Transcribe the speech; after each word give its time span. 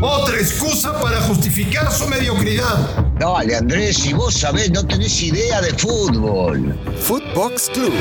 Otra 0.00 0.36
excusa 0.36 0.92
para 1.00 1.20
justificar 1.20 1.90
su 1.92 2.08
mediocridad. 2.08 3.04
Dale, 3.18 3.54
Andrés, 3.54 3.96
si 3.96 4.12
vos 4.12 4.34
sabés, 4.34 4.72
no 4.72 4.84
tenés 4.84 5.22
idea 5.22 5.60
de 5.60 5.70
fútbol. 5.70 6.74
Footbox 6.98 7.70
Club, 7.70 7.92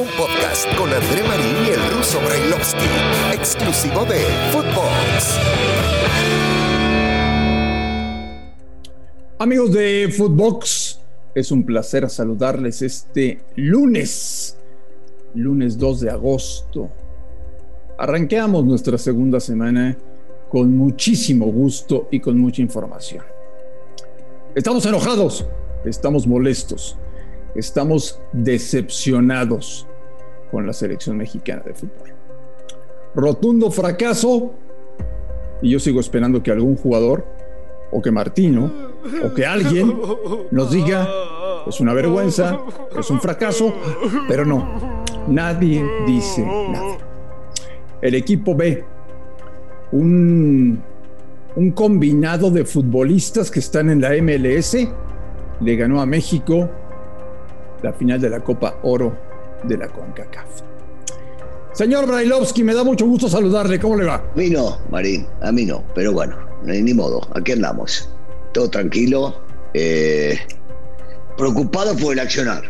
un 0.00 0.06
podcast 0.16 0.66
con 0.76 0.92
André 0.92 1.22
Marín 1.24 1.56
y 1.66 1.70
el 1.70 1.96
ruso 1.96 2.20
Brailovsky, 2.20 2.84
exclusivo 3.32 4.04
de 4.04 4.20
Footbox. 4.52 5.38
Amigos 9.38 9.72
de 9.72 10.14
Footbox, 10.16 11.00
es 11.34 11.50
un 11.50 11.66
placer 11.66 12.08
saludarles 12.08 12.80
este 12.82 13.40
lunes, 13.56 14.56
lunes 15.34 15.76
2 15.78 16.00
de 16.00 16.10
agosto. 16.10 16.90
Arranqueamos 17.98 18.64
nuestra 18.64 18.98
segunda 18.98 19.40
semana 19.40 19.96
con 20.54 20.72
muchísimo 20.76 21.46
gusto 21.46 22.06
y 22.12 22.20
con 22.20 22.38
mucha 22.38 22.62
información. 22.62 23.24
Estamos 24.54 24.86
enojados, 24.86 25.44
estamos 25.84 26.28
molestos, 26.28 26.96
estamos 27.56 28.20
decepcionados 28.32 29.88
con 30.52 30.64
la 30.64 30.72
selección 30.72 31.16
mexicana 31.16 31.60
de 31.66 31.74
fútbol. 31.74 32.14
Rotundo 33.16 33.68
fracaso 33.72 34.52
y 35.60 35.70
yo 35.70 35.80
sigo 35.80 35.98
esperando 35.98 36.40
que 36.40 36.52
algún 36.52 36.76
jugador 36.76 37.26
o 37.90 38.00
que 38.00 38.12
Martino 38.12 38.72
o 39.24 39.34
que 39.34 39.44
alguien 39.44 39.92
nos 40.52 40.70
diga 40.70 41.08
es 41.66 41.80
una 41.80 41.94
vergüenza, 41.94 42.60
es 42.96 43.10
un 43.10 43.20
fracaso, 43.20 43.74
pero 44.28 44.44
no, 44.44 45.02
nadie 45.26 45.84
dice 46.06 46.46
nada. 46.46 46.98
El 48.00 48.14
equipo 48.14 48.54
B 48.54 48.93
un, 49.94 50.82
combinado 51.74 52.50
de 52.50 52.64
futbolistas 52.64 53.50
que 53.50 53.60
están 53.60 53.90
en 53.90 54.00
la 54.00 54.10
MLS. 54.20 54.76
Le 55.60 55.76
ganó 55.76 56.00
a 56.00 56.06
México 56.06 56.68
la 57.82 57.92
final 57.92 58.20
de 58.20 58.30
la 58.30 58.40
Copa 58.40 58.78
Oro 58.82 59.16
de 59.62 59.78
la 59.78 59.88
CONCACAF. 59.88 60.62
Señor 61.72 62.06
Brailovsky, 62.06 62.62
me 62.62 62.74
da 62.74 62.84
mucho 62.84 63.06
gusto 63.06 63.28
saludarle. 63.28 63.78
¿Cómo 63.78 63.96
le 63.96 64.04
va? 64.04 64.16
A 64.16 64.36
mí 64.36 64.50
no, 64.50 64.78
Marín, 64.90 65.26
a 65.42 65.52
mí 65.52 65.64
no. 65.64 65.84
Pero 65.94 66.12
bueno, 66.12 66.36
ni 66.64 66.94
modo, 66.94 67.20
aquí 67.34 67.52
andamos. 67.52 68.08
Todo 68.52 68.70
tranquilo. 68.70 69.36
Eh, 69.74 70.38
preocupado 71.36 71.96
por 71.96 72.12
el 72.12 72.20
accionar, 72.20 72.62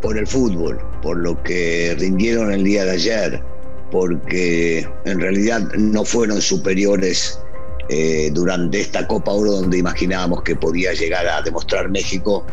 por 0.00 0.16
el 0.16 0.26
fútbol, 0.26 0.78
por 1.02 1.16
lo 1.16 1.40
que 1.42 1.96
rindieron 1.98 2.52
el 2.52 2.62
día 2.62 2.84
de 2.84 2.90
ayer 2.92 3.42
porque 3.90 4.88
en 5.04 5.20
realidad 5.20 5.60
no 5.76 6.04
fueron 6.04 6.40
superiores 6.40 7.40
eh, 7.88 8.30
durante 8.32 8.80
esta 8.80 9.06
Copa 9.06 9.32
Oro 9.32 9.52
donde 9.52 9.78
imaginábamos 9.78 10.42
que 10.42 10.54
podía 10.54 10.92
llegar 10.92 11.26
a 11.26 11.40
demostrar 11.40 11.88
México 11.88 12.44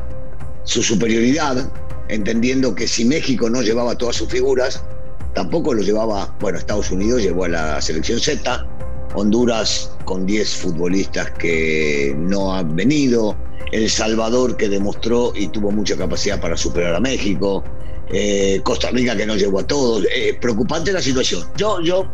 su 0.64 0.82
superioridad, 0.82 1.70
entendiendo 2.08 2.74
que 2.74 2.88
si 2.88 3.06
México 3.06 3.50
no 3.50 3.62
llevaba 3.62 3.98
todas 3.98 4.16
sus 4.16 4.30
figuras, 4.30 4.84
tampoco 5.34 5.74
lo 5.74 5.82
llevaba, 5.82 6.36
bueno, 6.40 6.58
Estados 6.58 6.90
Unidos 6.90 7.22
llevó 7.22 7.46
a 7.46 7.50
la 7.50 7.82
selección 7.82 8.20
Z, 8.20 8.66
Honduras 9.14 9.92
con 10.06 10.26
10 10.26 10.56
futbolistas 10.56 11.32
que 11.32 12.16
no 12.18 12.54
han 12.54 12.76
venido, 12.76 13.36
El 13.72 13.90
Salvador 13.90 14.58
que 14.58 14.70
demostró 14.70 15.34
y 15.36 15.48
tuvo 15.48 15.72
mucha 15.72 15.96
capacidad 15.96 16.40
para 16.40 16.58
superar 16.58 16.96
a 16.96 17.00
México, 17.00 17.64
eh, 18.12 18.62
Costa 18.64 18.90
Rica 18.92 19.16
que 19.16 19.26
no 19.26 19.36
llegó 19.36 19.60
a 19.60 19.68
todos. 19.68 20.06
Eh, 20.14 20.38
preocupante 20.40 20.92
la 20.92 21.02
situación. 21.02 21.48
Yo, 21.58 21.82
yo 21.82 22.08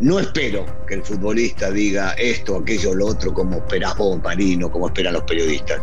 no 0.00 0.18
espero 0.18 0.66
que 0.88 0.94
el 0.94 1.04
futbolista 1.04 1.70
diga 1.70 2.12
esto, 2.12 2.56
aquello, 2.56 2.94
lo 2.94 3.06
otro, 3.06 3.32
como 3.32 3.58
esperas 3.58 3.96
vos, 3.96 4.20
Marino, 4.22 4.70
como 4.70 4.88
esperan 4.88 5.12
los 5.12 5.22
periodistas. 5.22 5.80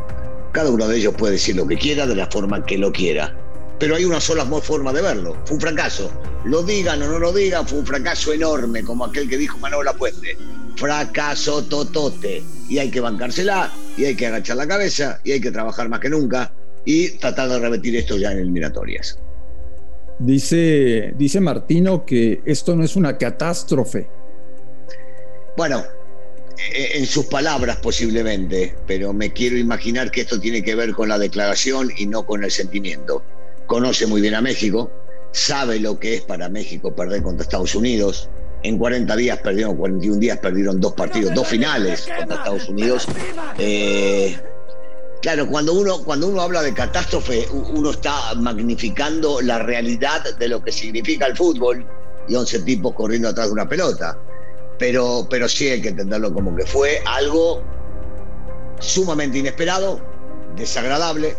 Cada 0.52 0.70
uno 0.70 0.88
de 0.88 0.98
ellos 0.98 1.14
puede 1.16 1.34
decir 1.34 1.56
lo 1.56 1.66
que 1.68 1.78
quiera 1.78 2.06
de 2.06 2.16
la 2.16 2.28
forma 2.28 2.66
que 2.66 2.78
lo 2.78 2.92
quiera. 2.92 3.36
Pero 3.80 3.96
hay 3.96 4.04
una 4.04 4.20
sola 4.20 4.46
forma 4.46 4.92
de 4.92 5.02
verlo. 5.02 5.38
Fue 5.46 5.56
un 5.56 5.62
fracaso. 5.62 6.12
Lo 6.44 6.64
digan 6.64 7.02
o 7.02 7.08
no 7.08 7.20
lo 7.20 7.32
digan, 7.32 7.66
fue 7.66 7.80
un 7.80 7.86
fracaso 7.86 8.34
enorme, 8.34 8.84
como 8.84 9.06
aquel 9.06 9.30
que 9.30 9.38
dijo 9.38 9.58
Manuel 9.60 9.88
Puente. 9.98 10.38
Fracaso 10.76 11.64
totote. 11.64 12.44
Y 12.68 12.78
hay 12.78 12.92
que 12.92 13.00
bancársela, 13.00 13.72
y 13.96 14.04
hay 14.04 14.16
que 14.16 14.28
agachar 14.28 14.58
la 14.58 14.68
cabeza, 14.68 15.22
y 15.24 15.32
hay 15.32 15.40
que 15.40 15.52
trabajar 15.52 15.88
más 15.88 16.02
que 16.02 16.10
nunca, 16.10 16.52
y 16.84 17.10
tratar 17.20 17.48
de 17.48 17.60
repetir 17.60 17.96
esto 17.96 18.18
ya 18.18 18.34
en 18.34 18.40
eliminatorias. 18.40 19.18
Dice, 20.20 21.14
dice 21.16 21.40
Martino 21.40 22.06
que 22.06 22.42
esto 22.46 22.76
no 22.76 22.84
es 22.84 22.98
una 22.98 23.18
catástrofe. 23.18 24.08
Bueno, 25.56 25.84
e, 26.74 26.98
en 26.98 27.06
sus 27.06 27.26
palabras 27.28 27.78
posiblemente, 27.78 28.76
pero 28.86 29.14
me 29.14 29.32
quiero 29.32 29.58
imaginar 29.58 30.12
que 30.12 30.22
esto 30.22 30.40
tiene 30.40 30.62
que 30.62 30.76
ver 30.76 30.92
con 30.92 31.08
la 31.08 31.18
declaración 31.18 31.90
y 31.98 32.06
no 32.06 32.26
con 32.26 32.44
el 32.44 32.52
sentimiento. 32.52 33.24
Conoce 33.66 34.08
muy 34.08 34.20
bien 34.20 34.36
a 34.36 34.42
México, 34.42 34.92
sabe 35.32 35.80
lo 35.80 36.00
que 36.00 36.16
es 36.16 36.22
para 36.22 36.50
México 36.50 36.94
perder 36.94 37.22
contra 37.22 37.44
Estados 37.44 37.74
Unidos. 37.74 38.30
En 38.62 38.78
40 38.78 39.16
días 39.16 39.40
perdieron, 39.40 39.78
41 39.78 40.20
días 40.20 40.38
perdieron 40.40 40.82
dos 40.82 40.94
partidos, 40.94 41.34
dos 41.34 41.48
finales 41.48 42.10
contra 42.18 42.36
Estados 42.36 42.68
Unidos. 42.68 43.08
Eh, 43.58 44.36
Claro, 45.22 45.48
cuando 45.48 45.74
uno, 45.74 46.02
cuando 46.04 46.28
uno 46.28 46.42
habla 46.42 46.62
de 46.62 46.74
catástrofe, 46.74 47.48
uno 47.52 47.92
está 47.92 48.34
magnificando 48.36 49.42
la 49.42 49.60
realidad 49.60 50.24
de 50.38 50.48
lo 50.48 50.64
que 50.64 50.72
significa 50.72 51.26
el 51.26 51.36
fútbol 51.36 51.86
y 52.28 52.36
11 52.36 52.60
tipos 52.60 52.94
corriendo 52.94 53.28
atrás 53.28 53.48
de 53.48 53.54
una 53.54 53.68
pelota. 53.68 54.18
Pero, 54.78 55.28
pero 55.30 55.50
sí 55.50 55.68
hay 55.68 55.82
que 55.82 55.90
entenderlo 55.90 56.34
como 56.34 56.56
que 56.56 56.66
fue 56.66 57.02
algo 57.06 57.62
sumamente 58.80 59.40
inesperado, 59.40 60.00
desagradable, 60.56 61.36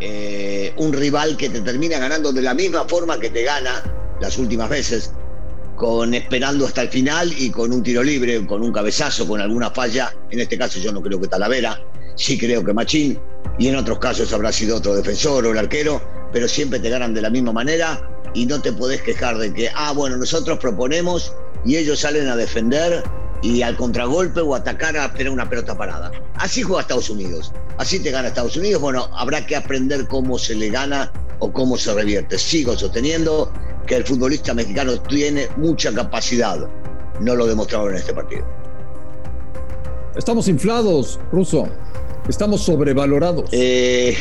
eh, 0.00 0.74
un 0.76 0.92
rival 0.92 1.36
que 1.36 1.48
te 1.48 1.60
termina 1.60 1.98
ganando 1.98 2.32
de 2.32 2.42
la 2.42 2.54
misma 2.54 2.86
forma 2.88 3.20
que 3.20 3.30
te 3.30 3.44
gana 3.44 3.82
las 4.20 4.36
últimas 4.36 4.68
veces, 4.68 5.12
con 5.76 6.14
esperando 6.14 6.66
hasta 6.66 6.82
el 6.82 6.88
final 6.88 7.32
y 7.36 7.50
con 7.50 7.72
un 7.72 7.82
tiro 7.82 8.02
libre, 8.02 8.44
con 8.46 8.62
un 8.62 8.72
cabezazo, 8.72 9.28
con 9.28 9.40
alguna 9.40 9.70
falla. 9.70 10.12
En 10.30 10.40
este 10.40 10.58
caso 10.58 10.80
yo 10.80 10.90
no 10.92 11.02
creo 11.02 11.20
que 11.20 11.28
Talavera, 11.28 11.80
sí 12.16 12.38
creo 12.38 12.64
que 12.64 12.72
Machín, 12.72 13.20
y 13.58 13.68
en 13.68 13.76
otros 13.76 13.98
casos 13.98 14.32
habrá 14.32 14.52
sido 14.52 14.76
otro 14.76 14.94
defensor 14.94 15.46
o 15.46 15.52
el 15.52 15.58
arquero, 15.58 16.02
pero 16.32 16.48
siempre 16.48 16.80
te 16.80 16.90
ganan 16.90 17.14
de 17.14 17.22
la 17.22 17.30
misma 17.30 17.52
manera 17.52 18.10
y 18.34 18.46
no 18.46 18.60
te 18.60 18.72
podés 18.72 19.02
quejar 19.02 19.38
de 19.38 19.52
que, 19.52 19.70
ah, 19.74 19.92
bueno, 19.92 20.16
nosotros 20.16 20.58
proponemos 20.58 21.32
y 21.64 21.76
ellos 21.76 22.00
salen 22.00 22.28
a 22.28 22.36
defender 22.36 23.02
y 23.42 23.62
al 23.62 23.76
contragolpe 23.76 24.40
o 24.40 24.54
atacar 24.54 24.96
a 24.96 25.12
tener 25.12 25.32
una 25.32 25.48
pelota 25.48 25.76
parada. 25.76 26.10
Así 26.34 26.62
juega 26.62 26.82
Estados 26.82 27.10
Unidos, 27.10 27.52
así 27.78 27.98
te 27.98 28.10
gana 28.10 28.28
Estados 28.28 28.56
Unidos. 28.56 28.80
Bueno, 28.80 29.08
habrá 29.12 29.44
que 29.46 29.56
aprender 29.56 30.06
cómo 30.08 30.38
se 30.38 30.54
le 30.54 30.70
gana 30.70 31.12
o 31.38 31.52
cómo 31.52 31.76
se 31.76 31.92
revierte. 31.94 32.38
Sigo 32.38 32.76
sosteniendo 32.76 33.52
que 33.86 33.96
el 33.96 34.04
futbolista 34.04 34.52
mexicano 34.54 35.00
tiene 35.02 35.48
mucha 35.56 35.92
capacidad. 35.92 36.68
No 37.20 37.34
lo 37.34 37.46
demostraron 37.46 37.90
en 37.90 37.96
este 37.96 38.12
partido. 38.12 38.44
Estamos 40.16 40.48
inflados, 40.48 41.20
Ruso. 41.30 41.68
Estamos 42.28 42.62
sobrevalorados. 42.62 43.48
Eh, 43.52 44.16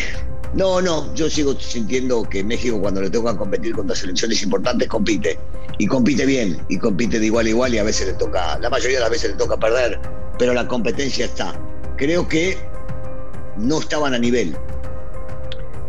no, 0.53 0.81
no, 0.81 1.13
yo 1.15 1.29
sigo 1.29 1.59
sintiendo 1.59 2.23
que 2.23 2.43
México 2.43 2.79
cuando 2.79 3.01
le 3.01 3.09
toca 3.09 3.35
competir 3.35 3.73
contra 3.73 3.95
selecciones 3.95 4.41
importantes 4.43 4.87
compite. 4.87 5.39
Y 5.77 5.87
compite 5.87 6.25
bien, 6.25 6.57
y 6.69 6.77
compite 6.77 7.19
de 7.19 7.25
igual 7.25 7.47
a 7.47 7.49
igual 7.49 7.73
y 7.73 7.79
a 7.79 7.83
veces 7.83 8.07
le 8.07 8.13
toca, 8.13 8.57
la 8.59 8.69
mayoría 8.69 8.97
de 8.97 9.01
las 9.01 9.09
veces 9.09 9.31
le 9.31 9.37
toca 9.37 9.57
perder, 9.57 9.99
pero 10.39 10.53
la 10.53 10.65
competencia 10.67 11.25
está. 11.25 11.59
Creo 11.97 12.25
que 12.27 12.57
no 13.57 13.79
estaban 13.79 14.13
a 14.13 14.19
nivel. 14.19 14.55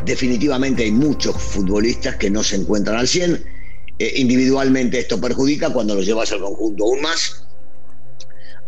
Definitivamente 0.05 0.85
hay 0.85 0.91
muchos 0.91 1.37
futbolistas 1.37 2.17
que 2.17 2.31
no 2.31 2.43
se 2.43 2.57
encuentran 2.57 2.97
al 2.97 3.07
100. 3.07 3.56
Eh, 3.99 4.13
individualmente 4.17 4.99
esto 4.99 5.21
perjudica 5.21 5.73
cuando 5.73 5.95
lo 5.95 6.03
llevas 6.03 6.31
al 6.33 6.41
conjunto 6.41 6.85
aún 6.85 7.01
más. 7.01 7.45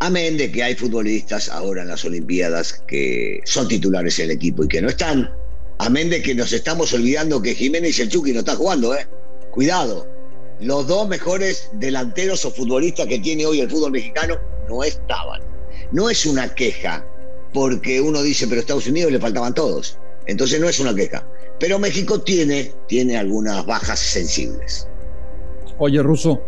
Amén 0.00 0.36
de 0.36 0.50
que 0.50 0.62
hay 0.62 0.74
futbolistas 0.74 1.48
ahora 1.48 1.82
en 1.82 1.88
las 1.88 2.04
Olimpiadas 2.04 2.84
que 2.86 3.40
son 3.44 3.66
titulares 3.68 4.18
en 4.20 4.26
el 4.26 4.30
equipo 4.32 4.64
y 4.64 4.68
que 4.68 4.80
no 4.80 4.88
están. 4.88 5.30
Amén 5.78 6.08
de 6.08 6.22
que 6.22 6.34
nos 6.34 6.52
estamos 6.52 6.92
olvidando 6.92 7.42
que 7.42 7.54
Jiménez 7.54 7.98
y 7.98 8.02
el 8.02 8.08
Chucky 8.08 8.32
no 8.32 8.40
están 8.40 8.56
jugando, 8.56 8.94
¿eh? 8.94 9.06
Cuidado. 9.50 10.08
Los 10.60 10.86
dos 10.86 11.08
mejores 11.08 11.68
delanteros 11.74 12.44
o 12.44 12.50
futbolistas 12.50 13.06
que 13.06 13.18
tiene 13.18 13.44
hoy 13.46 13.60
el 13.60 13.70
fútbol 13.70 13.92
mexicano 13.92 14.38
no 14.68 14.82
estaban. 14.82 15.40
No 15.92 16.10
es 16.10 16.26
una 16.26 16.54
queja, 16.54 17.06
porque 17.52 18.00
uno 18.00 18.22
dice, 18.22 18.46
pero 18.46 18.60
Estados 18.60 18.86
Unidos 18.86 19.12
le 19.12 19.20
faltaban 19.20 19.54
todos. 19.54 19.98
Entonces 20.26 20.60
no 20.60 20.68
es 20.68 20.80
una 20.80 20.94
queja. 20.94 21.26
Pero 21.60 21.78
México 21.78 22.20
tiene, 22.20 22.72
tiene 22.86 23.16
algunas 23.16 23.64
bajas 23.66 23.98
sensibles. 23.98 24.86
Oye, 25.78 26.02
Russo, 26.02 26.42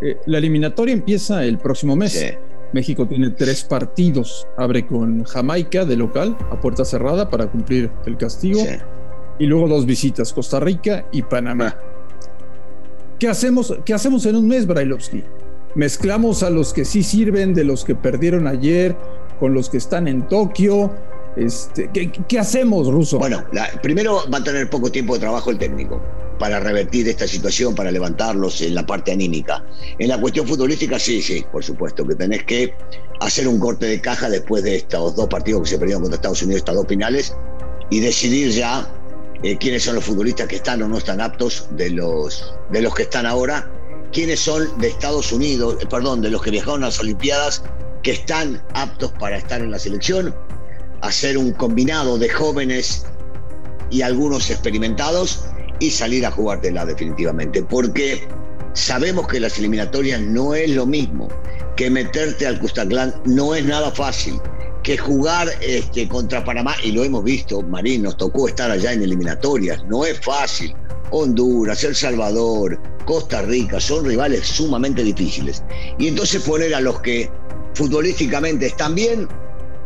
eh, 0.00 0.18
la 0.26 0.38
eliminatoria 0.38 0.92
empieza 0.92 1.44
el 1.44 1.58
próximo 1.58 1.96
mes. 1.96 2.12
Sí. 2.12 2.26
México 2.72 3.06
tiene 3.06 3.30
tres 3.30 3.64
partidos. 3.64 4.46
Abre 4.56 4.86
con 4.86 5.24
Jamaica 5.24 5.84
de 5.84 5.96
local 5.96 6.36
a 6.50 6.60
puerta 6.60 6.84
cerrada 6.84 7.30
para 7.30 7.46
cumplir 7.46 7.90
el 8.04 8.16
castigo. 8.16 8.60
Y 9.38 9.46
luego 9.46 9.68
dos 9.68 9.86
visitas, 9.86 10.32
Costa 10.32 10.60
Rica 10.60 11.06
y 11.12 11.22
Panamá. 11.22 11.78
¿Qué 13.18 13.28
hacemos, 13.28 13.74
¿Qué 13.84 13.94
hacemos 13.94 14.26
en 14.26 14.36
un 14.36 14.48
mes, 14.48 14.66
Brailovsky? 14.66 15.24
mezclamos 15.76 16.42
a 16.42 16.50
los 16.50 16.72
que 16.72 16.84
sí 16.84 17.02
sirven 17.02 17.54
de 17.54 17.62
los 17.62 17.84
que 17.84 17.94
perdieron 17.94 18.46
ayer 18.46 18.96
con 19.38 19.54
los 19.54 19.68
que 19.68 19.76
están 19.76 20.08
en 20.08 20.26
Tokio. 20.26 20.90
Este, 21.36 21.90
¿qué, 21.92 22.38
hacemos, 22.38 22.88
Ruso? 22.88 23.18
Bueno, 23.18 23.44
primero 23.82 24.22
va 24.32 24.38
a 24.38 24.42
tener 24.42 24.70
poco 24.70 24.90
tiempo 24.90 25.14
de 25.14 25.20
trabajo 25.20 25.50
el 25.50 25.58
técnico 25.58 26.00
para 26.38 26.60
revertir 26.60 27.08
esta 27.08 27.26
situación, 27.26 27.74
para 27.74 27.90
levantarlos 27.90 28.60
en 28.60 28.74
la 28.74 28.84
parte 28.84 29.12
anímica. 29.12 29.64
En 29.98 30.08
la 30.08 30.20
cuestión 30.20 30.46
futbolística, 30.46 30.98
sí, 30.98 31.22
sí, 31.22 31.44
por 31.50 31.64
supuesto, 31.64 32.06
que 32.06 32.14
tenés 32.14 32.44
que 32.44 32.74
hacer 33.20 33.48
un 33.48 33.58
corte 33.58 33.86
de 33.86 34.00
caja 34.00 34.28
después 34.28 34.62
de 34.62 34.76
estos 34.76 35.16
dos 35.16 35.28
partidos 35.28 35.62
que 35.62 35.68
se 35.70 35.78
perdieron 35.78 36.02
contra 36.02 36.16
Estados 36.16 36.42
Unidos, 36.42 36.58
estas 36.58 36.74
dos 36.76 36.86
finales, 36.86 37.34
y 37.90 38.00
decidir 38.00 38.50
ya 38.50 38.86
eh, 39.42 39.56
quiénes 39.58 39.84
son 39.84 39.94
los 39.94 40.04
futbolistas 40.04 40.48
que 40.48 40.56
están 40.56 40.82
o 40.82 40.88
no 40.88 40.98
están 40.98 41.20
aptos 41.20 41.68
de 41.72 41.90
los, 41.90 42.54
de 42.70 42.82
los 42.82 42.94
que 42.94 43.02
están 43.02 43.26
ahora, 43.26 43.70
quiénes 44.12 44.40
son 44.40 44.78
de 44.78 44.88
Estados 44.88 45.32
Unidos, 45.32 45.76
eh, 45.80 45.86
perdón, 45.88 46.20
de 46.22 46.30
los 46.30 46.42
que 46.42 46.50
viajaron 46.50 46.82
a 46.82 46.86
las 46.86 47.00
Olimpiadas, 47.00 47.62
que 48.02 48.12
están 48.12 48.62
aptos 48.74 49.12
para 49.12 49.36
estar 49.36 49.60
en 49.60 49.70
la 49.70 49.78
selección, 49.78 50.34
hacer 51.00 51.36
un 51.38 51.52
combinado 51.52 52.18
de 52.18 52.28
jóvenes 52.28 53.06
y 53.90 54.02
algunos 54.02 54.50
experimentados 54.50 55.44
y 55.80 55.90
salir 55.90 56.24
a 56.26 56.30
jugártela 56.30 56.84
definitivamente, 56.86 57.62
porque 57.62 58.26
sabemos 58.72 59.26
que 59.28 59.40
las 59.40 59.58
eliminatorias 59.58 60.20
no 60.20 60.54
es 60.54 60.70
lo 60.70 60.86
mismo, 60.86 61.28
que 61.76 61.90
meterte 61.90 62.46
al 62.46 62.58
Custaclán 62.58 63.14
no 63.24 63.54
es 63.54 63.64
nada 63.64 63.90
fácil 63.90 64.40
que 64.86 64.96
jugar 64.96 65.48
este, 65.60 66.08
contra 66.08 66.44
Panamá, 66.44 66.76
y 66.84 66.92
lo 66.92 67.02
hemos 67.02 67.24
visto, 67.24 67.60
Marín, 67.60 68.04
nos 68.04 68.16
tocó 68.16 68.46
estar 68.46 68.70
allá 68.70 68.92
en 68.92 69.02
eliminatorias, 69.02 69.84
no 69.86 70.04
es 70.04 70.20
fácil. 70.20 70.72
Honduras, 71.10 71.82
El 71.82 71.96
Salvador, 71.96 72.80
Costa 73.04 73.42
Rica, 73.42 73.80
son 73.80 74.04
rivales 74.04 74.46
sumamente 74.46 75.02
difíciles. 75.02 75.64
Y 75.98 76.06
entonces 76.06 76.40
poner 76.42 76.72
a 76.72 76.80
los 76.80 77.00
que 77.00 77.28
futbolísticamente 77.74 78.66
están 78.66 78.94
bien, 78.94 79.28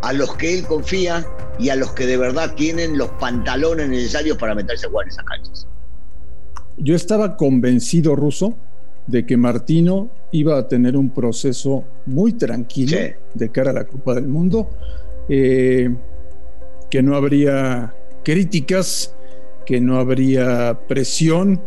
a 0.02 0.12
los 0.12 0.34
que 0.36 0.58
él 0.58 0.66
confía 0.66 1.26
y 1.58 1.70
a 1.70 1.76
los 1.76 1.92
que 1.92 2.04
de 2.04 2.18
verdad 2.18 2.54
tienen 2.54 2.98
los 2.98 3.08
pantalones 3.12 3.88
necesarios 3.88 4.36
para 4.36 4.54
meterse 4.54 4.86
a 4.86 4.90
jugar 4.90 5.06
en 5.06 5.12
esas 5.12 5.24
canchas. 5.24 5.66
Yo 6.82 6.94
estaba 6.94 7.36
convencido, 7.36 8.16
Ruso, 8.16 8.56
de 9.06 9.26
que 9.26 9.36
Martino 9.36 10.08
iba 10.32 10.58
a 10.58 10.66
tener 10.66 10.96
un 10.96 11.10
proceso 11.10 11.84
muy 12.06 12.32
tranquilo 12.32 12.96
de 13.34 13.48
cara 13.50 13.70
a 13.70 13.74
la 13.74 13.84
Copa 13.84 14.14
del 14.14 14.28
Mundo, 14.28 14.70
eh, 15.28 15.94
que 16.90 17.02
no 17.02 17.16
habría 17.16 17.94
críticas, 18.24 19.14
que 19.66 19.80
no 19.80 19.98
habría 19.98 20.78
presión, 20.88 21.60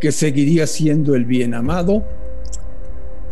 que 0.00 0.10
seguiría 0.10 0.66
siendo 0.66 1.14
el 1.14 1.24
bien 1.24 1.54
amado 1.54 2.04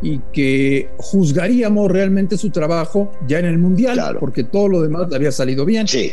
y 0.03 0.21
que 0.33 0.91
juzgaríamos 0.99 1.91
realmente 1.91 2.37
su 2.39 2.51
trabajo 2.51 3.13
ya 3.27 3.41
en 3.41 3.47
el 3.47 3.59
Mundial, 3.59 4.17
porque 4.21 4.45
todo 4.45 4.69
lo 4.69 4.83
demás 4.83 5.09
le 5.11 5.17
había 5.17 5.33
salido 5.33 5.65
bien. 5.65 5.89
Sí. 5.89 6.13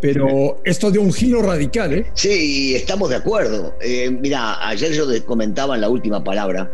Pero 0.00 0.60
esto 0.64 0.90
dio 0.90 1.00
un 1.00 1.12
giro 1.12 1.42
radical, 1.42 1.92
¿eh? 1.92 2.06
Sí, 2.14 2.74
estamos 2.74 3.10
de 3.10 3.16
acuerdo. 3.16 3.74
Eh, 3.80 4.10
mira, 4.10 4.66
ayer 4.68 4.92
yo 4.92 5.06
comentaba 5.24 5.74
en 5.74 5.80
la 5.80 5.88
última 5.88 6.22
palabra 6.22 6.70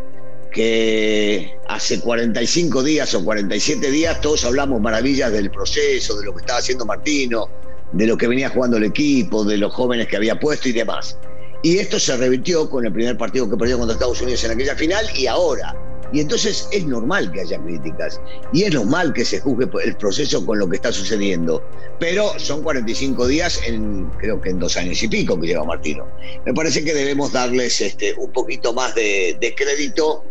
que 0.53 1.57
hace 1.69 2.01
45 2.01 2.83
días 2.83 3.15
o 3.15 3.25
47 3.25 3.91
días 3.91 4.21
todos 4.21 4.45
hablamos 4.45 4.81
maravillas 4.81 5.33
del 5.33 5.51
proceso, 5.51 6.19
de 6.19 6.27
lo 6.27 6.35
que 6.35 6.41
estaba 6.41 6.59
haciendo 6.59 6.85
Martino, 6.85 7.49
de 7.93 8.07
lo 8.07 8.17
que 8.17 8.29
venía 8.29 8.51
jugando 8.51 8.77
el 8.77 8.85
equipo, 8.85 9.45
de 9.45 9.57
los 9.57 9.73
jóvenes 9.73 10.09
que 10.09 10.17
había 10.17 10.39
puesto 10.39 10.69
y 10.69 10.73
demás. 10.73 11.17
Y 11.63 11.79
esto 11.79 11.99
se 11.99 12.17
revirtió 12.17 12.69
con 12.69 12.85
el 12.85 12.93
primer 12.93 13.17
partido 13.17 13.49
que 13.49 13.57
perdió 13.57 13.79
contra 13.79 13.95
Estados 13.95 14.21
Unidos 14.21 14.45
en 14.45 14.51
aquella 14.51 14.75
final 14.75 15.07
y 15.17 15.27
ahora 15.27 15.75
y 16.13 16.21
entonces 16.21 16.69
es 16.71 16.85
normal 16.85 17.33
que 17.33 17.41
haya 17.41 17.59
críticas 17.59 18.21
y 18.53 18.65
es 18.65 18.75
normal 18.75 19.13
que 19.13 19.25
se 19.25 19.41
juzgue 19.41 19.69
el 19.85 19.97
proceso 19.97 20.45
con 20.45 20.59
lo 20.59 20.69
que 20.69 20.77
está 20.77 20.93
sucediendo. 20.93 21.63
Pero 21.99 22.39
son 22.39 22.63
45 22.63 23.27
días 23.27 23.61
en, 23.67 24.07
creo 24.19 24.41
que 24.41 24.51
en 24.51 24.59
dos 24.59 24.77
años 24.77 25.03
y 25.03 25.09
pico 25.09 25.41
que 25.41 25.49
lleva 25.49 25.65
Martino. 25.65 26.07
Me 26.45 26.53
parece 26.53 26.85
que 26.85 26.93
debemos 26.93 27.33
darles 27.33 27.81
este, 27.81 28.15
un 28.15 28.31
poquito 28.31 28.75
más 28.75 28.95
de, 28.95 29.55
crédito, 29.57 30.25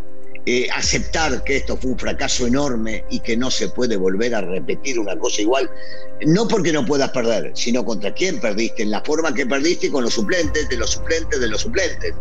eh, 0.45 0.68
aceptar 0.74 1.44
que 1.44 1.57
esto 1.57 1.78
fue 1.78 1.92
un 1.92 2.00
fracaso 2.00 2.45
enorme 2.45 3.04
y 3.10 3.19
que 3.19 3.36
no 3.36 3.50
se 3.50 3.69
puede 3.69 3.98
volver 3.98 4.36
a 4.36 4.42
repetir 4.42 5.00
una 5.00 5.18
cosa 5.18 5.42
igual. 5.42 5.69
No 6.27 6.48
porque 6.48 6.72
no 6.72 6.86
puedas 6.86 7.10
perder, 7.10 7.51
sino 7.56 7.84
contra 7.84 8.13
quién 8.13 8.39
perdiste, 8.39 8.84
en 8.84 8.92
la 8.92 9.01
forma 9.01 9.34
que 9.34 9.45
perdiste 9.45 9.89
con 9.89 10.04
los 10.04 10.13
suplentes, 10.13 10.69
de 10.69 10.77
los 10.77 10.92
suplentes, 10.92 11.39
de 11.39 11.48
los 11.48 11.62
suplentes. 11.62 12.13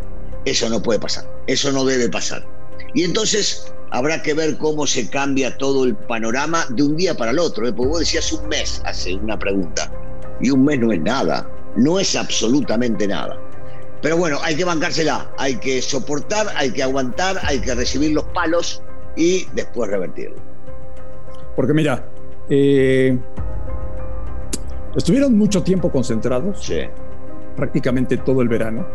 Eso 0.46 0.70
no 0.70 0.82
puede 0.82 0.98
pasar, 0.98 1.30
eso 1.46 1.70
no 1.70 1.84
debe 1.84 2.08
pasar. 2.08 2.46
Y 2.94 3.04
entonces 3.04 3.72
habrá 3.90 4.22
que 4.22 4.34
ver 4.34 4.56
cómo 4.58 4.86
se 4.86 5.08
cambia 5.08 5.56
todo 5.56 5.84
el 5.84 5.94
panorama 5.94 6.64
de 6.70 6.82
un 6.82 6.96
día 6.96 7.14
para 7.14 7.30
el 7.30 7.38
otro. 7.38 7.66
¿eh? 7.66 7.72
Porque 7.72 7.88
vos 7.88 8.00
decías 8.00 8.32
un 8.32 8.48
mes, 8.48 8.82
hace 8.84 9.14
una 9.14 9.38
pregunta. 9.38 9.92
Y 10.40 10.50
un 10.50 10.64
mes 10.64 10.78
no 10.80 10.92
es 10.92 11.00
nada, 11.00 11.48
no 11.76 11.98
es 12.00 12.16
absolutamente 12.16 13.06
nada. 13.06 13.38
Pero 14.02 14.16
bueno, 14.16 14.38
hay 14.42 14.56
que 14.56 14.64
bancársela, 14.64 15.30
hay 15.36 15.56
que 15.56 15.82
soportar, 15.82 16.46
hay 16.56 16.72
que 16.72 16.82
aguantar, 16.82 17.38
hay 17.42 17.60
que 17.60 17.74
recibir 17.74 18.12
los 18.12 18.24
palos 18.24 18.82
y 19.16 19.46
después 19.52 19.90
revertirlo. 19.90 20.36
Porque 21.54 21.74
mira, 21.74 22.08
eh, 22.48 23.18
estuvieron 24.96 25.36
mucho 25.36 25.62
tiempo 25.62 25.92
concentrados, 25.92 26.64
sí. 26.64 26.80
prácticamente 27.56 28.16
todo 28.16 28.40
el 28.40 28.48
verano. 28.48 28.86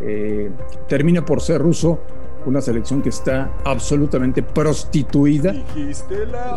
Eh, 0.00 0.50
termina 0.88 1.24
por 1.24 1.42
ser 1.42 1.60
ruso 1.60 2.00
una 2.46 2.60
selección 2.60 3.02
que 3.02 3.08
está 3.08 3.50
absolutamente 3.64 4.42
prostituida. 4.42 5.54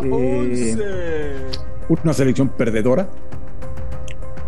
Eh, 0.03 1.51
una 1.89 2.13
selección 2.13 2.49
perdedora, 2.49 3.07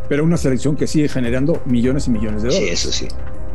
pero 0.10 0.24
una 0.24 0.38
selección 0.38 0.76
que 0.76 0.88
sigue 0.88 1.10
generando 1.10 1.62
millones 1.66 2.08
y 2.08 2.12
millones 2.12 2.44
de 2.44 2.50
dólares. 2.50 2.80
Sí, 2.80 2.90
eso 2.90 2.92
sí. 2.92 3.08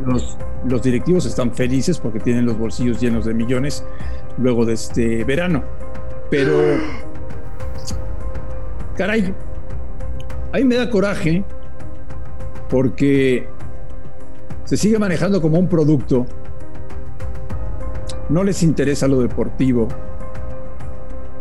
Los, 0.05 0.37
los 0.67 0.81
directivos 0.81 1.25
están 1.25 1.53
felices 1.53 1.99
porque 1.99 2.19
tienen 2.19 2.45
los 2.45 2.57
bolsillos 2.57 2.99
llenos 2.99 3.25
de 3.25 3.33
millones 3.33 3.83
luego 4.37 4.65
de 4.65 4.73
este 4.73 5.23
verano. 5.23 5.63
Pero, 6.29 6.53
caray, 8.97 9.33
a 10.51 10.57
mí 10.57 10.63
me 10.63 10.75
da 10.75 10.89
coraje 10.89 11.43
porque 12.69 13.47
se 14.65 14.77
sigue 14.77 14.97
manejando 14.97 15.41
como 15.41 15.59
un 15.59 15.67
producto 15.67 16.25
no 18.29 18.43
les 18.43 18.63
interesa 18.63 19.07
lo 19.07 19.19
deportivo. 19.19 19.87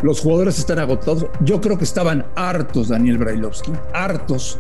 Los 0.02 0.20
jugadores 0.20 0.58
están 0.58 0.81
agotados. 0.81 1.27
Yo 1.41 1.60
creo 1.60 1.79
que 1.79 1.84
estaban 1.84 2.27
hartos, 2.34 2.89
Daniel 2.89 3.19
Brailovsky, 3.19 3.70
hartos 3.94 4.58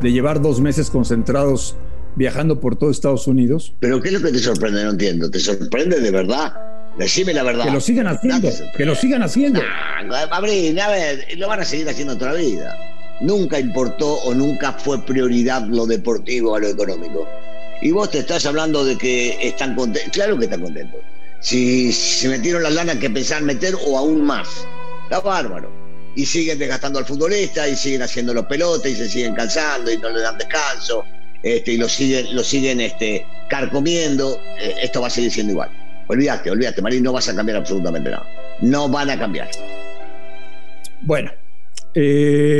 de 0.00 0.12
llevar 0.12 0.40
dos 0.40 0.60
meses 0.60 0.88
concentrados 0.88 1.76
viajando 2.14 2.60
por 2.60 2.76
todo 2.76 2.90
Estados 2.90 3.26
Unidos. 3.26 3.74
Pero 3.80 4.00
¿qué 4.00 4.08
es 4.08 4.14
lo 4.14 4.22
que 4.22 4.32
te 4.32 4.38
sorprende? 4.38 4.84
No 4.84 4.90
entiendo. 4.90 5.30
¿Te 5.30 5.40
sorprende 5.40 5.98
de 5.98 6.10
verdad? 6.12 6.54
Decime 6.96 7.34
la 7.34 7.42
verdad. 7.42 7.64
Que 7.64 7.72
lo 7.72 7.80
sigan 7.80 8.06
haciendo. 8.06 8.48
Que 8.76 8.84
lo 8.84 8.94
sigan 8.94 9.22
haciendo. 9.22 9.60
a 9.60 10.40
ver, 10.40 11.26
lo 11.36 11.48
van 11.48 11.60
a 11.60 11.64
seguir 11.64 11.88
haciendo 11.88 12.16
toda 12.16 12.34
la 12.34 12.38
vida. 12.38 12.76
Nunca 13.20 13.58
importó 13.58 14.14
o 14.22 14.34
nunca 14.34 14.72
fue 14.72 15.04
prioridad 15.04 15.66
lo 15.66 15.86
deportivo 15.86 16.54
a 16.54 16.60
lo 16.60 16.68
económico. 16.68 17.26
Y 17.82 17.90
vos 17.90 18.12
te 18.12 18.20
estás 18.20 18.46
hablando 18.46 18.84
de 18.84 18.96
que 18.96 19.36
están 19.40 19.74
contentos. 19.74 20.12
Claro 20.12 20.38
que 20.38 20.44
están 20.44 20.62
contentos 20.62 21.00
si 21.40 21.92
se 21.92 22.28
metieron 22.28 22.62
la 22.62 22.70
lana 22.70 22.98
que 22.98 23.10
pensaban 23.10 23.44
meter 23.44 23.74
o 23.86 23.98
aún 23.98 24.22
más. 24.24 24.66
Está 25.04 25.20
bárbaro. 25.20 25.70
Y 26.16 26.26
siguen 26.26 26.58
desgastando 26.58 26.98
al 26.98 27.04
futbolista 27.04 27.68
y 27.68 27.76
siguen 27.76 28.02
haciendo 28.02 28.32
los 28.32 28.46
pelotes 28.46 28.92
y 28.92 28.96
se 28.96 29.08
siguen 29.08 29.34
cansando 29.34 29.90
y 29.90 29.98
no 29.98 30.10
le 30.10 30.20
dan 30.20 30.38
descanso 30.38 31.04
este, 31.42 31.72
y 31.72 31.76
lo 31.76 31.88
siguen, 31.88 32.34
lo 32.34 32.42
siguen 32.42 32.80
este, 32.80 33.26
carcomiendo. 33.48 34.38
Eh, 34.60 34.74
esto 34.82 35.00
va 35.00 35.08
a 35.08 35.10
seguir 35.10 35.30
siendo 35.30 35.52
igual. 35.52 35.70
Olvídate, 36.08 36.50
olvídate, 36.50 36.80
Marín, 36.82 37.02
no 37.02 37.12
vas 37.12 37.28
a 37.28 37.34
cambiar 37.34 37.58
absolutamente 37.58 38.10
nada. 38.10 38.26
No 38.60 38.88
van 38.88 39.10
a 39.10 39.18
cambiar. 39.18 39.48
Bueno, 41.02 41.30
eh, 41.94 42.58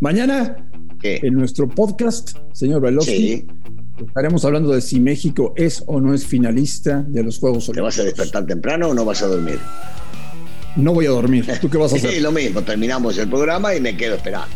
mañana 0.00 0.56
en 1.02 1.34
nuestro 1.34 1.68
podcast, 1.68 2.36
señor 2.52 2.82
Veloci, 2.82 3.46
Estaremos 3.98 4.44
hablando 4.44 4.72
de 4.72 4.82
si 4.82 5.00
México 5.00 5.54
es 5.56 5.82
o 5.86 6.00
no 6.00 6.12
es 6.12 6.26
finalista 6.26 7.02
de 7.02 7.22
los 7.22 7.38
Juegos 7.38 7.68
Olímpicos. 7.68 7.94
¿Te 7.94 8.02
vas 8.02 8.06
a 8.06 8.10
despertar 8.10 8.46
temprano 8.46 8.88
o 8.88 8.94
no 8.94 9.04
vas 9.04 9.22
a 9.22 9.26
dormir? 9.26 9.58
No 10.76 10.92
voy 10.92 11.06
a 11.06 11.10
dormir. 11.10 11.46
¿Tú 11.60 11.70
qué 11.70 11.78
vas 11.78 11.92
a 11.94 11.96
hacer? 11.96 12.10
sí, 12.10 12.20
lo 12.20 12.30
mismo. 12.30 12.62
Terminamos 12.62 13.16
el 13.16 13.28
programa 13.28 13.74
y 13.74 13.80
me 13.80 13.96
quedo 13.96 14.16
esperando. 14.16 14.48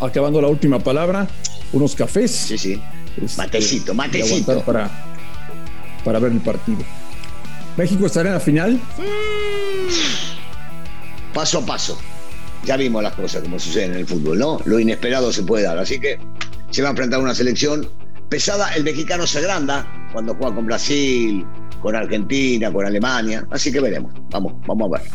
Acabando 0.00 0.40
la 0.40 0.46
última 0.46 0.78
palabra, 0.78 1.26
unos 1.72 1.96
cafés. 1.96 2.30
Sí, 2.30 2.56
sí. 2.56 2.80
Este, 3.20 3.36
matecito, 3.36 3.94
matecito. 3.94 4.60
Para, 4.62 4.88
para 6.04 6.20
ver 6.20 6.30
el 6.30 6.40
partido. 6.40 6.84
¿México 7.76 8.06
estará 8.06 8.28
en 8.28 8.34
la 8.34 8.40
final? 8.40 8.80
Paso 11.34 11.58
a 11.58 11.66
paso. 11.66 11.98
Ya 12.64 12.76
vimos 12.76 13.02
las 13.02 13.14
cosas 13.14 13.42
como 13.42 13.58
suceden 13.58 13.92
en 13.92 13.98
el 13.98 14.06
fútbol, 14.06 14.38
¿no? 14.38 14.60
Lo 14.66 14.78
inesperado 14.78 15.32
se 15.32 15.42
puede 15.42 15.64
dar. 15.64 15.78
Así 15.78 15.98
que 15.98 16.18
se 16.70 16.82
va 16.82 16.88
a 16.88 16.90
enfrentar 16.90 17.20
una 17.20 17.34
selección 17.34 17.88
pesada, 18.30 18.74
el 18.74 18.84
mexicano 18.84 19.26
se 19.26 19.40
agranda 19.40 20.08
cuando 20.12 20.34
juega 20.34 20.54
con 20.54 20.66
Brasil, 20.66 21.44
con 21.82 21.94
Argentina, 21.94 22.72
con 22.72 22.86
Alemania. 22.86 23.46
Así 23.50 23.70
que 23.70 23.80
veremos. 23.80 24.14
Vamos, 24.30 24.54
vamos 24.66 24.90
a 24.90 24.98
ver. 24.98 25.10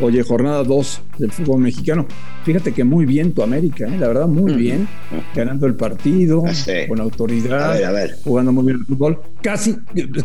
Oye, 0.00 0.22
jornada 0.22 0.64
2 0.64 1.02
del 1.18 1.30
fútbol 1.30 1.60
mexicano. 1.60 2.06
Fíjate 2.44 2.72
que 2.72 2.84
muy 2.84 3.04
bien 3.04 3.32
tu 3.32 3.42
América, 3.42 3.86
¿eh? 3.86 3.98
la 3.98 4.08
verdad, 4.08 4.26
muy 4.26 4.54
bien. 4.54 4.88
Ganando 5.34 5.66
el 5.66 5.74
partido, 5.74 6.42
con 6.88 7.00
autoridad, 7.00 7.78
jugando 8.24 8.50
muy 8.50 8.64
bien 8.64 8.78
el 8.80 8.86
fútbol. 8.86 9.20
Casi, 9.42 9.76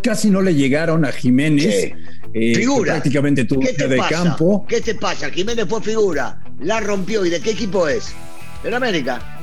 casi 0.02 0.30
no 0.30 0.42
le 0.42 0.56
llegaron 0.56 1.04
a 1.04 1.12
Jiménez. 1.12 1.92
Eh, 2.34 2.56
figura. 2.56 2.94
Prácticamente 2.94 3.44
tuvo 3.44 3.62
de 3.62 4.02
campo. 4.10 4.66
¿Qué 4.68 4.80
te 4.80 4.96
pasa? 4.96 5.30
Jiménez 5.30 5.66
fue 5.68 5.82
figura, 5.82 6.42
la 6.60 6.80
rompió. 6.80 7.26
¿Y 7.26 7.30
de 7.30 7.42
qué 7.42 7.52
equipo 7.52 7.88
es? 7.88 8.14
Del 8.64 8.74
América. 8.74 9.35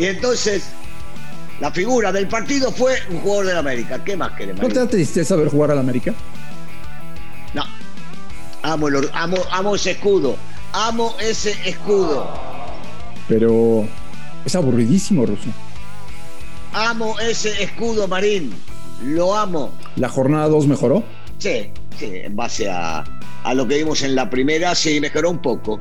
Y 0.00 0.06
entonces, 0.06 0.62
la 1.60 1.70
figura 1.70 2.10
del 2.10 2.26
partido 2.26 2.72
fue 2.72 2.94
un 3.10 3.20
jugador 3.20 3.46
del 3.48 3.58
América. 3.58 4.02
¿Qué 4.02 4.16
más 4.16 4.32
queremos? 4.32 4.62
¿No 4.62 4.68
te 4.68 4.76
da 4.76 4.88
tristeza 4.88 5.36
ver 5.36 5.48
jugar 5.48 5.72
al 5.72 5.78
América? 5.78 6.14
No, 7.52 7.62
Amo, 8.62 8.88
amo, 9.12 9.36
amo 9.50 9.74
ese 9.74 9.90
escudo. 9.90 10.36
Amo 10.72 11.14
ese 11.20 11.54
escudo. 11.68 12.26
Pero 13.28 13.86
es 14.46 14.54
aburridísimo, 14.54 15.26
Ruso. 15.26 15.50
Amo 16.72 17.20
ese 17.20 17.62
escudo, 17.62 18.08
Marín. 18.08 18.54
Lo 19.04 19.36
amo. 19.36 19.74
¿La 19.96 20.08
jornada 20.08 20.48
2 20.48 20.66
mejoró? 20.66 21.04
Sí, 21.36 21.72
sí, 21.98 22.10
en 22.24 22.34
base 22.34 22.70
a, 22.70 23.04
a, 23.44 23.52
lo 23.52 23.68
que 23.68 23.76
vimos 23.76 24.00
en 24.00 24.14
la 24.14 24.30
primera, 24.30 24.74
sí, 24.74 24.98
mejoró 24.98 25.28
un 25.28 25.42
poco. 25.42 25.78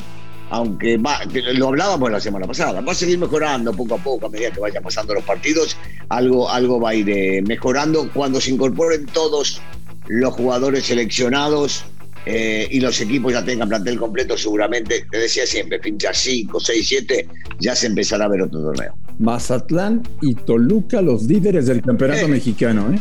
Aunque 0.51 0.97
va, 0.97 1.19
lo 1.53 1.67
hablábamos 1.67 2.11
la 2.11 2.19
semana 2.19 2.47
pasada, 2.47 2.81
va 2.81 2.91
a 2.91 2.95
seguir 2.95 3.19
mejorando 3.19 3.71
poco 3.73 3.95
a 3.95 3.97
poco 3.97 4.25
a 4.25 4.29
medida 4.29 4.51
que 4.51 4.59
vayan 4.59 4.83
pasando 4.83 5.13
los 5.13 5.23
partidos. 5.23 5.77
Algo, 6.09 6.49
algo 6.49 6.79
va 6.79 6.89
a 6.89 6.95
ir 6.95 7.09
eh, 7.09 7.41
mejorando 7.43 8.09
cuando 8.11 8.41
se 8.41 8.51
incorporen 8.51 9.05
todos 9.05 9.61
los 10.07 10.33
jugadores 10.33 10.85
seleccionados 10.85 11.85
eh, 12.25 12.67
y 12.69 12.79
los 12.79 12.99
equipos 12.99 13.33
ya 13.33 13.43
tengan 13.43 13.69
plantel 13.69 13.97
completo, 13.97 14.37
seguramente, 14.37 15.05
te 15.09 15.17
decía 15.17 15.45
siempre, 15.45 15.79
pincha 15.79 16.13
5, 16.13 16.59
6, 16.59 16.87
7, 16.87 17.27
ya 17.59 17.75
se 17.75 17.87
empezará 17.87 18.25
a 18.25 18.27
ver 18.27 18.41
otro 18.41 18.61
torneo. 18.61 18.93
Mazatlán 19.19 20.03
y 20.21 20.35
Toluca, 20.35 21.01
los 21.01 21.23
líderes 21.23 21.67
del 21.67 21.81
campeonato 21.81 22.27
mexicano, 22.27 22.93
¿eh? 22.93 22.99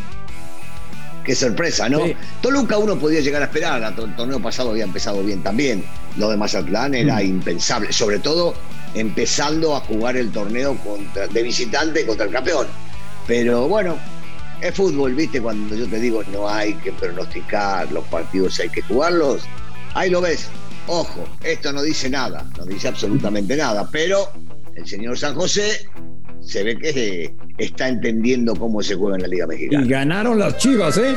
Qué 1.25 1.35
sorpresa, 1.35 1.89
¿no? 1.91 2.01
Toluca 2.41 2.79
uno 2.79 2.99
podía 2.99 3.21
llegar 3.21 3.43
a 3.43 3.47
esperar, 3.47 3.95
el 3.99 4.17
torneo 4.17 4.41
pasado 4.41 4.71
había 4.71 4.85
empezado 4.85 5.23
bien 5.23 5.43
también. 5.43 5.85
Lo 6.19 6.31
de 6.31 6.37
Mazatlán 6.37 6.95
era 6.95 7.17
mm. 7.17 7.27
impensable, 7.27 7.93
sobre 7.93 8.19
todo 8.19 8.55
empezando 8.95 9.77
a 9.77 9.81
jugar 9.81 10.17
el 10.17 10.31
torneo 10.31 10.77
contra, 10.79 11.27
de 11.29 11.43
visitante 11.43 12.05
contra 12.07 12.27
el 12.27 12.33
campeón. 12.33 12.67
Pero 13.27 13.69
bueno, 13.69 13.97
es 14.61 14.75
fútbol, 14.75 15.15
¿viste? 15.15 15.41
Cuando 15.41 15.75
yo 15.75 15.87
te 15.87 16.01
digo 16.01 16.23
no 16.33 16.49
hay 16.49 16.75
que 16.75 16.93
pronosticar, 16.93 17.91
los 17.93 18.05
partidos 18.07 18.59
hay 18.61 18.69
que 18.69 18.83
jugarlos. 18.83 19.43
Ahí 19.95 20.11
lo 20.11 20.21
ves. 20.21 20.49
Ojo, 20.87 21.25
esto 21.45 21.73
no 21.73 21.83
dice 21.83 22.09
nada, 22.09 22.45
no 22.57 22.65
dice 22.65 22.89
absolutamente 22.89 23.57
nada, 23.57 23.89
pero 23.93 24.31
el 24.75 24.87
señor 24.87 25.19
San 25.19 25.35
José 25.35 25.87
se 26.41 26.63
ve 26.63 26.79
que 26.79 27.35
está 27.59 27.89
entendiendo 27.89 28.57
cómo 28.57 28.83
se 28.83 28.95
juega 28.95 29.17
en 29.17 29.23
la 29.23 29.29
Liga 29.29 29.47
Mexicana. 29.47 29.85
Y 29.85 29.89
ganaron 29.89 30.39
las 30.39 30.57
chivas, 30.57 30.97
¿eh? 30.97 31.15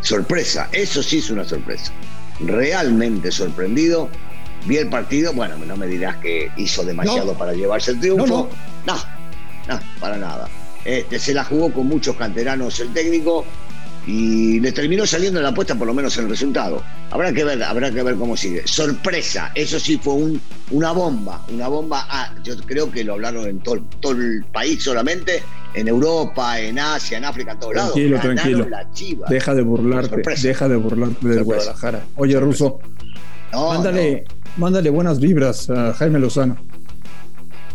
Sorpresa, 0.00 0.68
eso 0.72 1.00
sí 1.00 1.18
es 1.18 1.30
una 1.30 1.44
sorpresa. 1.44 1.92
Realmente 2.40 3.30
sorprendido. 3.30 4.08
Vi 4.66 4.76
el 4.76 4.88
partido, 4.88 5.32
bueno, 5.32 5.56
no 5.56 5.76
me 5.76 5.86
dirás 5.86 6.16
que 6.16 6.50
hizo 6.56 6.84
demasiado 6.84 7.34
para 7.34 7.52
llevarse 7.52 7.92
el 7.92 8.00
triunfo. 8.00 8.48
no, 8.86 8.96
no 9.68 9.80
para 10.00 10.16
nada. 10.16 10.48
Este, 10.84 11.18
se 11.18 11.34
la 11.34 11.44
jugó 11.44 11.72
con 11.72 11.86
muchos 11.86 12.16
canteranos 12.16 12.78
el 12.80 12.92
técnico 12.92 13.44
y 14.06 14.58
le 14.58 14.72
terminó 14.72 15.06
saliendo 15.06 15.40
la 15.40 15.50
apuesta 15.50 15.76
por 15.76 15.86
lo 15.86 15.94
menos 15.94 16.16
en 16.18 16.24
el 16.24 16.30
resultado. 16.30 16.82
Habrá 17.10 17.32
que 17.32 17.44
ver, 17.44 17.62
habrá 17.62 17.90
que 17.90 18.02
ver 18.02 18.16
cómo 18.16 18.36
sigue. 18.36 18.66
Sorpresa, 18.66 19.52
eso 19.54 19.78
sí 19.78 19.98
fue 19.98 20.14
un, 20.14 20.40
una 20.70 20.92
bomba, 20.92 21.44
una 21.48 21.68
bomba. 21.68 22.06
Ah, 22.10 22.34
yo 22.42 22.56
creo 22.58 22.90
que 22.90 23.04
lo 23.04 23.14
hablaron 23.14 23.46
en 23.46 23.60
todo, 23.60 23.84
todo, 24.00 24.12
el 24.12 24.44
país 24.52 24.82
solamente, 24.82 25.42
en 25.74 25.88
Europa, 25.88 26.60
en 26.60 26.78
Asia, 26.78 27.18
en 27.18 27.24
África, 27.24 27.52
en 27.52 27.58
todos 27.58 27.74
lados. 27.74 27.94
Tranquilo, 27.94 28.20
tranquilo. 28.20 28.66
Deja 29.28 29.54
de 29.54 29.62
burlarte, 29.62 30.22
deja 30.42 30.68
de 30.68 30.76
burlarte 30.76 31.28
de 31.28 31.42
Guadalajara. 31.42 32.02
Oye, 32.16 32.38
Ruso, 32.38 32.80
mándale, 33.52 34.24
mándale 34.56 34.90
buenas 34.90 35.20
vibras 35.20 35.70
a 35.70 35.92
Jaime 35.94 36.18
Lozano. 36.18 36.56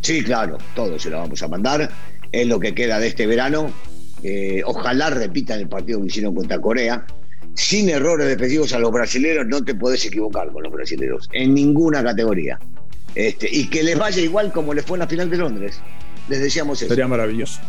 Sí, 0.01 0.23
claro, 0.23 0.57
todo 0.75 0.97
se 0.99 1.09
lo 1.09 1.17
vamos 1.17 1.41
a 1.41 1.47
mandar 1.47 1.89
es 2.31 2.47
lo 2.47 2.59
que 2.59 2.73
queda 2.73 2.99
de 2.99 3.07
este 3.07 3.27
verano. 3.27 3.71
Eh, 4.23 4.61
ojalá 4.65 5.09
repitan 5.09 5.59
el 5.59 5.69
partido 5.69 6.01
que 6.01 6.07
hicieron 6.07 6.35
contra 6.35 6.59
Corea. 6.59 7.05
Sin 7.53 7.89
errores 7.89 8.27
defensivos 8.27 8.73
a 8.73 8.79
los 8.79 8.91
brasileños, 8.91 9.47
no 9.47 9.63
te 9.63 9.73
puedes 9.73 10.05
equivocar 10.05 10.51
con 10.51 10.63
los 10.63 10.71
brasileños, 10.71 11.27
en 11.33 11.55
ninguna 11.55 12.03
categoría. 12.03 12.59
Este, 13.15 13.49
y 13.51 13.67
que 13.67 13.81
les 13.81 13.97
vaya 13.97 14.21
igual 14.21 14.51
como 14.51 14.75
les 14.75 14.85
fue 14.85 14.97
en 14.97 14.99
la 14.99 15.07
final 15.07 15.29
de 15.29 15.37
Londres. 15.37 15.79
Les 16.29 16.39
decíamos 16.39 16.79
eso. 16.81 16.89
Sería 16.89 17.07
maravilloso. 17.07 17.59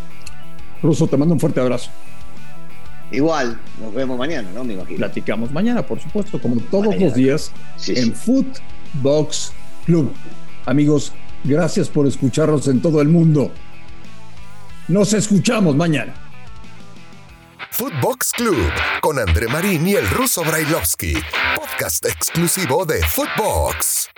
Ruso, 0.83 1.07
te 1.07 1.17
mando 1.17 1.35
un 1.35 1.41
fuerte 1.41 1.61
abrazo. 1.61 1.91
Igual, 3.11 3.59
nos 3.81 3.95
vemos 3.95 4.19
mañana, 4.19 4.49
¿no? 4.55 4.65
Me 4.65 4.75
imagino. 4.75 4.99
Platicamos 4.99 5.51
mañana, 5.51 5.83
por 5.83 5.99
supuesto, 5.99 6.41
como 6.41 6.61
todos 6.63 6.95
los 6.97 7.15
días, 7.15 7.53
en 7.87 8.15
Footbox 8.15 9.53
Club. 9.87 10.13
Amigos, 10.67 11.13
gracias 11.45 11.89
por 11.89 12.07
escucharnos 12.07 12.69
en 12.69 12.83
todo 12.83 13.01
el 13.01 13.09
mundo. 13.09 13.51
Nos 14.89 15.13
escuchamos 15.15 15.75
mañana. 15.75 16.15
Footbox 17.71 18.33
Club 18.33 18.71
con 19.01 19.19
André 19.19 19.47
Marín 19.47 19.87
y 19.87 19.95
el 19.95 20.09
ruso 20.11 20.43
Brailovsky, 20.43 21.15
podcast 21.55 22.05
exclusivo 22.07 22.85
de 22.85 23.01
Footbox. 23.07 24.09